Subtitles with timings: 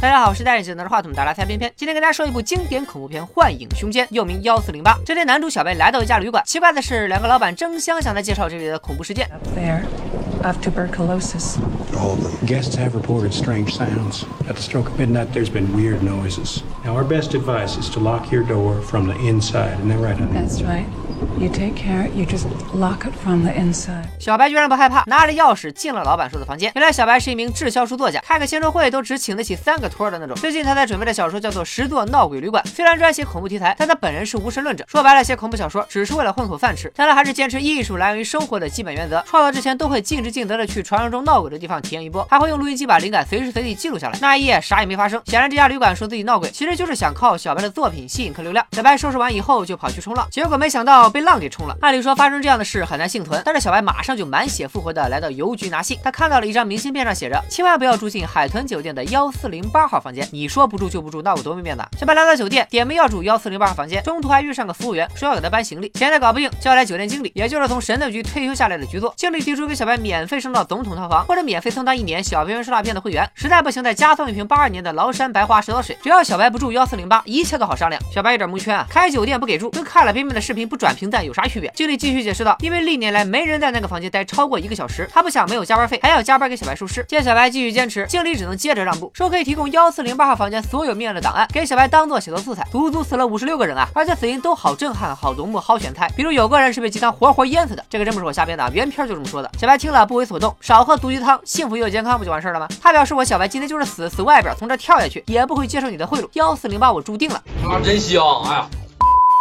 [0.00, 1.72] 大家好，我是戴眼镜拿着话筒的拉猜偏偏。
[1.74, 4.96] 今天跟大家说一部经典恐怖片《幻影凶间》，又名幺四零八。
[5.04, 9.28] 这天，男主小白来到一家旅馆，奇怪的是，两个老板争相向他介绍这里的恐怖事件。
[10.44, 11.58] Up of tuberculosis.
[11.98, 12.46] All of them.
[12.46, 14.24] Guests have reported strange sounds.
[14.48, 16.62] At the stroke of midnight, there's been weird noises.
[16.84, 19.74] Now, our best advice is to lock your door from the inside.
[19.78, 20.32] Isn't that right, honey?
[20.32, 20.86] That's right.
[21.36, 24.06] You take care, you just lock it from the inside.
[24.20, 26.70] 小白居然不害怕，拿着钥匙进了老板说的房间。
[26.76, 30.36] 原来小白是一名滞销书作家，开个签售会都只请得起三个托儿的那种。
[30.36, 34.84] 最近他在准备的小说叫做《十座闹鬼旅馆》，虽然专写恐怖题材，但他本人是无神论者。
[34.86, 36.92] 说白了，写恐怖小说只是为了混口饭吃。
[36.94, 44.18] 但他还是坚持艺术来源于生活的基本原则，创作之前都会尽尽责的去传说中闹鬼的地方体验一波，还会用录音机把灵感随时随地记录下来。
[44.20, 48.64] 那一夜啥也没发生，显然这家旅馆说自己闹鬼，其实就是想靠小白的作品吸引客流量。
[48.72, 51.76] 小白收拾完以后就跑去冲浪，结果没想到被浪给冲了。
[51.80, 55.98] 按理说发生这样的事很难幸存，但是小白马上就满血复活的来到邮局拿信。
[56.02, 61.82] 他看到了一张明信片上写着：“千万不要住进海豚酒店的幺四零八号房间。”你说不住就不住，那我多没面子！
[61.98, 69.12] 小白来到酒店，点名要住幺四零八号房间，中途还遇上个服务员，说要给他搬行李，现在搞不定，叫来酒店经理，也就是从神盾局退休下来的局座。
[69.16, 75.96] 经理提出给小白免 免费升到总统套房，或者免费送他一年小片收纳片的会员，实在不行再加送一瓶八二年的崂山白花蛇草水。
[76.02, 78.02] 只要小白不住幺四零八，一切都好商量。
[78.12, 81.72] 小白有点蒙圈啊，开酒店不给住，跟看了冰冰的视频不转评赞有啥区别？
[81.76, 87.04] 经理继续解释道，因为历年来没人在那个房间待超过一个小时，他不想没有加班费，还要加班给小白收尸。
[87.04, 92.66] 见小白继续坚持，经理只能接着让步，说可以提供幺四零八号房间所有命案的档案，给小白当做写作素材。
[92.72, 96.08] 足足死了五十六个人啊，而且死因都好震撼、好夺目、好选材。
[96.16, 99.48] 比如有个人是被鸡汤活活淹死的，这个真不是我瞎编的，啊，原片就这么说的。
[99.58, 102.66] 小白听了不为所动，少喝毒鸡汤，幸福又健康不就完事了吗？
[102.82, 106.28] 他表示我小白今天就是死死外边，从这跳下去也不会接受你的贿赂。
[106.32, 107.36] 幺四零八我注定了。
[107.64, 108.24] 啊，真香！
[108.46, 108.66] 哎呀，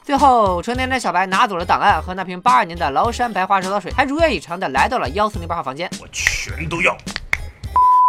[0.05, 5.89] 最后，成年的小白拿走了档案和那瓶八二年的崂山白花蛇草水，还如愿以偿的来到了幺四零八号房间。
[6.01, 6.95] 我全都要。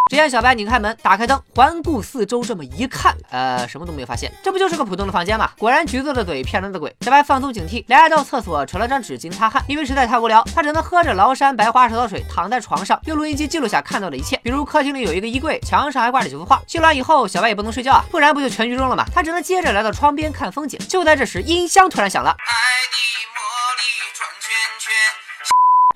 [0.09, 5.51] 只见小白拧开门，打开灯，环顾四周，这么一看，呃，什么都没有发现，这不就是个普通的房间吗？
[5.59, 6.95] 果然，橘子的嘴骗人的鬼。
[7.03, 14.41] 小白放松警惕，来到厕所，扯了张纸巾擦汗，因为实在太无聊，他只能喝着崂山白花蛇草水，躺在床上，用录音机记录下看到的一切。
[14.43, 16.59] 比如客厅里有一个衣柜，墙上还挂着几幅画。
[16.67, 19.05] 记录完以后，小白也不能睡觉啊，不然不就全剧终了吗？
[19.15, 20.81] 他只能接着来到窗边看风景。
[20.89, 22.35] 就在这时，音箱突然响了。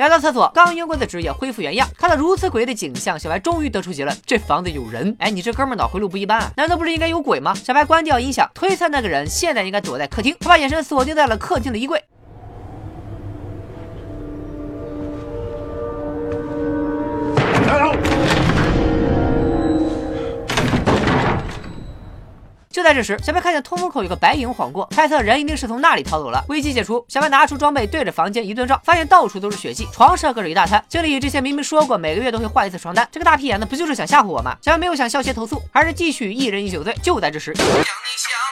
[0.02, 1.88] 来到厕所，刚晕过的纸也恢复原样。
[1.96, 5.14] 看到如此诡异的景象，小白终于得出结论：这房子有人。
[5.20, 6.50] 哎，你这哥们脑回路不一般啊！
[6.56, 7.54] 难道不是应该有鬼吗？
[7.54, 10.34] 小白关掉音响，推测那个人现在应该躲在客厅。
[10.40, 12.02] 他把眼神锁定在了客厅的衣柜。
[22.82, 26.44] 就在这时，小白看见通风口有个白影晃过，猜测人一定是从那里逃走了。
[26.48, 30.84] 危机解除，小白拿出装备对着房间一顿照，发现到处都是血迹，床上各种一大滩。
[30.88, 34.56] 经理之前明明说过每个月都会换一次床单，这个大屁眼子不就是想吓唬我吗？
[34.60, 36.92] 小白没有想消协投诉，而是继续一人一酒醉。
[37.00, 38.51] 就在这时，想你想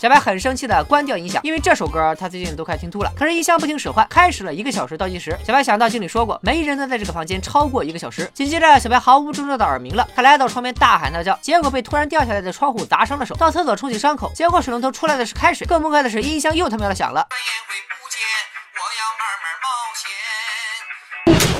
[0.00, 3.12] 小白很生气的关掉音响，因为这首歌他最近都快听吐了。
[3.14, 5.36] 可是音箱不听使唤，开始了一个小时倒计时。
[5.46, 8.26] 小白想到经理说过，没人能在这个房间超过一个小时。
[8.32, 13.34] 紧接着，小白毫无征兆的耳鸣了，他来到窗边大喊大叫，结果被突然掉下来的窗户砸伤了手。
[13.34, 15.66] 到厕所冲洗伤口，结果水龙头出来的是开水。
[15.66, 17.26] 更崩溃的是，音箱又他喵的响了。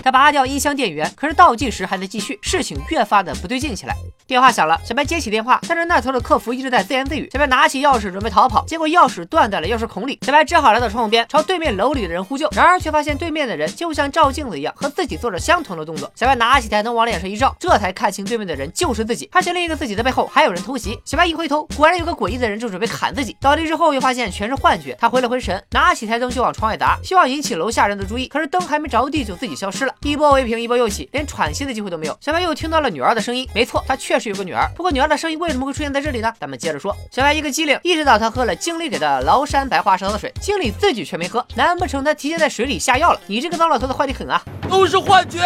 [0.03, 3.95] 他拔掉音箱电源，可是倒计时还在继续，事情越发的不对劲起来。
[4.27, 7.29] 电话响了，小白接起电话，但是那头的客服一直在自言自语。
[7.33, 10.19] 小白拿起钥匙准备逃跑，结果钥匙断在了钥匙孔里。
[10.23, 16.11] 小白只好来到窗户边，朝对面楼里的人呼救，然而却发现对面的人就像照镜子一样，和自己做着相同的动作。
[16.15, 20.99] 小白拿起台灯往脸上一照，这才看清对面的人就是自己，而且另一个自己的背后还有人偷袭。
[21.05, 23.37] 小白一回头，果然有个诡异的人正准备砍自己。
[23.41, 28.29] 倒地之后又发现全是幻觉，他回了回神，拿起台灯就往窗外砸，希望引起楼下人的注意。
[28.29, 32.17] 可是灯还没着地就自己消失了，一波未平一波又起，连喘息的机会都没有。
[32.21, 35.01] 小白又听到了女儿的声音，没错，他确实有个女儿，不过女。
[35.01, 36.31] 儿的声音为什么会出现在这里呢？
[36.39, 36.95] 咱们接着说。
[37.11, 43.21] 小白一个机灵，意识到他喝了经理给的崂山白花蛇草水，经理自己却没喝，难不成他提前在水里下药了？
[43.27, 44.43] 你这个糟老头子坏得很啊！
[44.69, 45.41] 都是幻觉，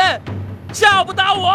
[0.73, 1.53] 吓不打我。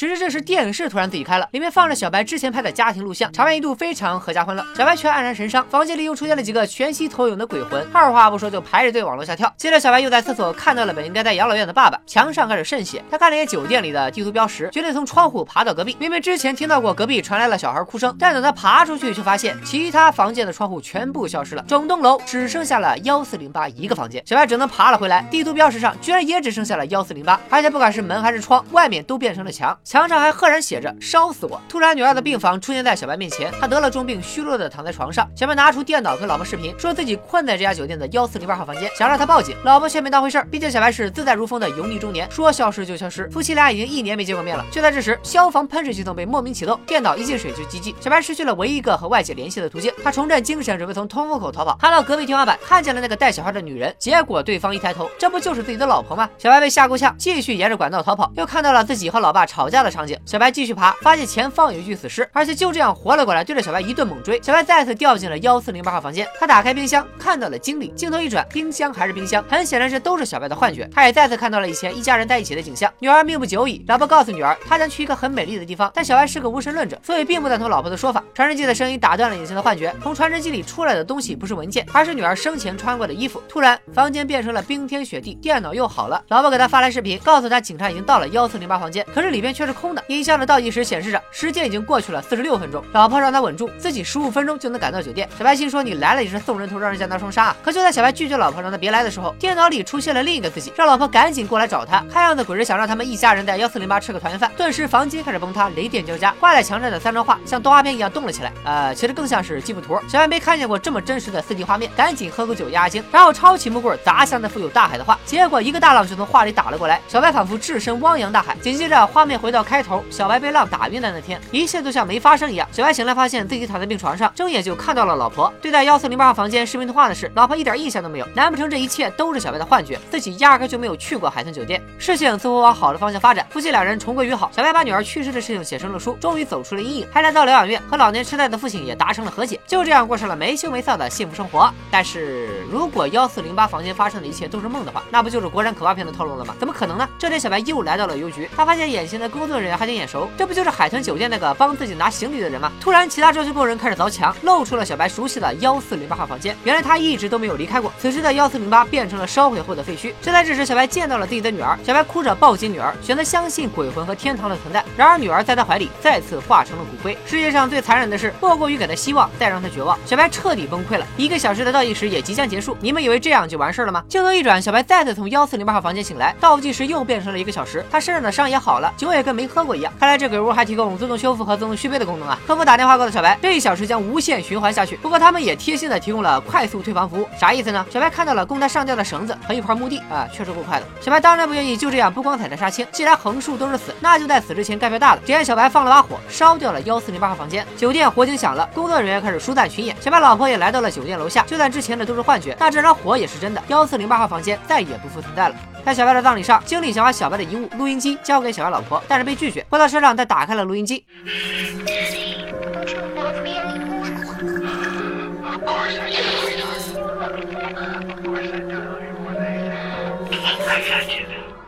[0.00, 4.64] 谁知这时电视突然自己开了，里面放着小白之前拍的家庭录像，场面一度非常阖家欢乐。
[4.74, 9.52] 小白却黯然神伤，房间里又出现了几个全息投影的鬼魂，二话不说就排着队往楼下跳。
[9.56, 13.04] 接着小白又在厕所看到了本应该在养老院的爸爸，墙上开始渗血。
[13.10, 15.94] 他看了眼酒店里的地图标识，决定从窗户爬到隔壁。
[16.00, 24.22] 明明之前听到过隔壁传来了小孩哭声，但等他爬出去，却发现其他房间的窗户全部消失了，整栋楼只剩下了幺四零八一个房间。
[24.26, 29.78] 小白只能爬了回来，地图标识上居然也只剩下了幺四零八，而且不管是门还是窗，外面都变成了墙。
[29.84, 31.60] 墙上还赫然写着“烧死我”。
[31.68, 35.28] 突然，女儿的病房出现在小白面前，她得了重病，虚弱的躺在床上。
[35.36, 39.56] 小白拿出电脑跟老婆视频，说自己困在这家酒店的幺四零八号房间，想让他报警。
[39.64, 43.28] 老婆却没当回事，毕竟小白是自在如风的油腻中年，说消失就消失。
[43.30, 44.64] 夫妻俩已经一年没见过面了。
[44.70, 47.94] 就在这时，消防喷水系统被莫名启动，电脑一进水就机机。
[48.00, 51.76] 小白失去了唯一一个和外界联系的途径，他重振精神，准备从通风口逃跑。
[51.80, 56.30] 看到隔壁天花板，看见了那个带小孩的女人，结果对方一抬头，这不就是自己的老婆吗？
[56.38, 60.16] 小白被吓够呛，继续沿着管道逃跑，又看到了自己和老爸吵架的场景。
[60.24, 64.40] 小白继续爬，发现前方有一具死尸，而且就这样活了过来，对着小白一顿猛追。
[64.40, 67.88] 小白再次掉进了幺四零八号房间，他打开冰箱，看到了经理。
[67.96, 70.88] 镜头一转，冰箱还是冰箱，很显然这都是小白的幻觉。
[70.94, 72.92] 他也再次看到了以前一家人在一起的景象。
[72.98, 75.90] 女儿命不久矣，老婆告诉女儿，她将去一个很美丽的地方。
[75.94, 78.22] 但小白是个无神论者，所以并不赞同老婆的说法。
[78.34, 83.42] 传真机的声音打断了眼前的幻觉，从传真机里出来的东西不是文件，而是女儿生前穿过的衣服。
[83.48, 86.22] 突然，房间变成了冰天雪地，电脑又好了。
[86.28, 90.02] 老婆给他发来视频，告诉他警察已经到了幺四零八房间，可是里边却是空的。
[90.08, 92.82] 音箱的倒计时显示着时间已经过去了四十六分钟。
[92.92, 95.28] 老婆让他稳住，自己十五分钟就能赶到酒店。
[95.38, 102.04] 小白心说：“你来了也是送人头，让人家拿双杀。”啊可就在小白拒绝老婆让他别来的时候，电脑里出现了另一个自己，让老婆赶紧过来找他。
[102.12, 104.50] 看样子鬼是想让他们一家人在幺四零八吃个团圆饭。
[104.56, 108.52] 顿时房间开始崩塌，雷电交加，挂在墙上的三张画像动画片一样动了起来。
[108.64, 109.98] 呃，其实更像是记录图。
[110.08, 115.16] 小白没看见过这么真实的四 D 画面，赶紧喝口酒压压惊，然后抄起木棍砸向那幅有大海的画。
[115.24, 118.56] 结果一个大浪就从画里打了过来，小白仿佛置身汪洋大海。
[118.60, 122.66] 紧接着画面回到开头，小白被浪打晕的那天，一切都像没发生一样。
[122.72, 125.52] 小白醒来发现自己躺在病床上，睁眼就看到了老婆。
[125.60, 128.26] 对待幺四零八号房间视频通话的事，老婆一点印象都没有。
[128.34, 130.00] 难不成这一切都是小白的幻觉？
[130.10, 131.80] 自己压根就没有去过海豚酒店。
[131.98, 134.50] 事情似乎往好的方向发展，夫妻两人重归于好。
[134.54, 141.72] 小白把女儿去世的事情写成了书，终于走出了阴影，还来到疗养院，和老年痴呆的父亲也达成了和解，就这样过上了没羞没臊的幸福生活。
[141.90, 146.54] 但是如果幺四零八房间发生的一切都是梦的话，那不就是国产可怕片的套路了吗？
[146.58, 147.08] 怎么可能呢？
[147.18, 152.70] 这天，小白又来到了邮局，他发现眼前的工工作人员还挺眼熟，这不就是海豚酒店那个帮自己拿行李的人吗？
[152.80, 156.56] 突然，其他装修工人开始凿墙，露出了小白熟悉的幺四零八号房间。
[156.62, 160.12] 原来他一直都没有离开过，此时的幺四零八变成了烧毁后的废墟。
[160.22, 164.84] 就在这时，小白见到了自己的女儿，小白哭着抱紧女儿，选择相信鬼魂和天堂的存在。
[164.96, 167.18] 然而，女儿在他怀里再次化成了骨灰。
[167.26, 169.98] 世界上最残忍的事，莫过于给他希望，再让他绝望。
[170.06, 171.04] 小白彻底崩溃了。
[171.16, 174.04] 一个小时的倒计时也即将结束，你们以为这样就完事了吗？
[174.08, 179.92] 镜头一转，小白再次从幺四零八号房间醒来，倒计时又变成了一个小时，他身上的伤也好了，酒也跟没喝过一样。
[179.98, 182.38] 看来这鬼屋还提供自动修复和自动续杯的功能啊！
[182.46, 184.96] 客服打电话告诉小白，这一小时将无限循环下去。
[184.96, 187.84] 不过他们也贴心的提供了快速退房服务，啥意思呢？
[187.90, 190.86] 小白看到了供他上吊的绳子和一块墓地啊，确实够快的。
[191.00, 195.20] 小白当然不愿意就这样不光彩的杀青，既然横竖都是死，那就在死之前干票大的。
[195.20, 197.66] 只见小白放了把火，烧掉了幺四零八号房间。
[197.76, 199.96] 酒店火警响了，工作人员开始疏散巡演。
[200.00, 203.62] 小白老婆也来到了酒店楼下，就算之前的都是幻觉，那这场火也是真的。
[203.68, 205.54] 幺四零八号房间再也不复存在了。
[205.84, 209.66] 在小白的葬礼上，经理想把小白的遗物录音机交给小白老婆，但是被拒绝。
[209.68, 211.04] 回到车上，他打开了录音机。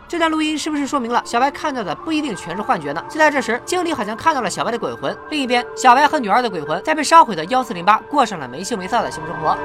[0.06, 3.04] 这段录音是不是说明了小白看到的不一定全是幻觉呢？
[3.10, 5.14] 就在这时，经理好像看到了小白的鬼魂。
[5.28, 9.58] 另一边，小白和女儿的鬼魂在被烧毁的幺四零八过上了没羞没臊的幸福生活。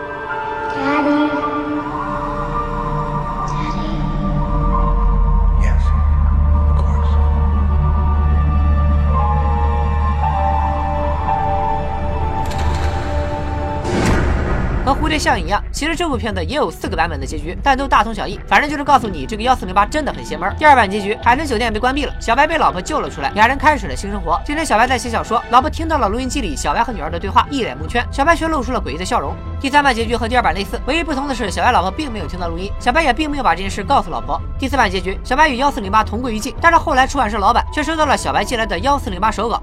[15.10, 18.40] 蝴蝶效应一样，其实这部片子也有四个版本的结局，但都大同小异。
[18.46, 20.56] 反正就是告诉你，这个幺四零八真的很邪门。
[20.56, 24.40] 第二版结局，海豚酒店被关闭了，小白被老婆救了出来，俩人开始了新生活。
[24.46, 29.34] 今天小白在写小说，老婆听到了录音机里小白和女儿的对话，一脸蒙圈，小白却露出了诡异的笑容。
[29.60, 34.40] 第三版结局和第二版类似，唯一不同的是，小白老婆并没有听到录音，小白也并没有把这件事告诉老婆。
[34.60, 39.60] 第四版结局，小白与幺四零八同归于尽，但是后来出版社老板却收到了小白寄来的幺四零八手稿。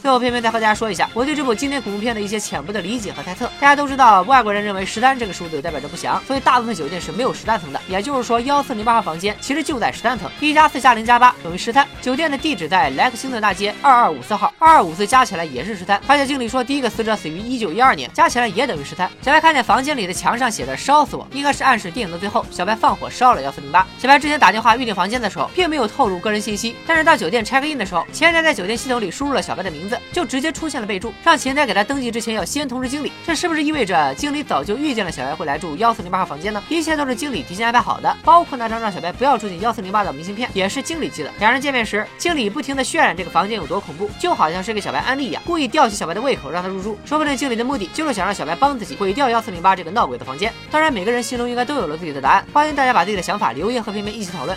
[0.00, 3.46] 最后，偏偏再和大家说一下我对这部经典恐怖片的一些浅薄的理解和猜测。
[3.60, 7.80] 大家都知道，外国人认为十三这个数字代表着不祥，所以大部分酒店是没有十三层的。
[7.88, 11.86] 也就是说，幺四零八号房间其实就在十三层，一加四加零加八等于十三。
[12.00, 16.00] 酒店的地址在莱克星顿大街二二五四号，二二五四加起来也是十三。
[16.06, 19.10] 而且经理说，第一个死者死于一九一二年，加起来也等于十三。
[19.22, 23.86] 小白看见房间里的墙上写着“烧死我”，应该是暗示电影的最后，小白放火烧了幺四零八。
[23.98, 33.12] 小白之前打电话预订房间的时候，并没有透露个人信息，但是到酒店 check in 的时候，前台在酒店系统里输入了小白的名字就直接出现了备注，让前台给他登记之前要先通知经理。
[33.26, 36.62] 这是不是意味着经理早就预见了小白会来住幺四零八号房间呢？
[36.68, 41.30] 一切都是经理提前安排好的，包括那张让小白不要住进幺四零八的明信片，也是经理寄的。
[41.38, 46.98] 两人见面时，经理不停的渲染这个房间有多恐怖，就好像是给小白安利一样，故意吊起小白的胃口让他入住。
[47.04, 50.52] 说不定经理的目的就是想让小白帮自己毁掉幺四零八这个闹鬼的房间。
[50.70, 54.56] 当然，每个人心中应该都有了自己的答案，欢迎大家把自己的想法留言和片片一起讨论。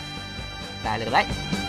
[0.83, 1.61] 拜了个拜。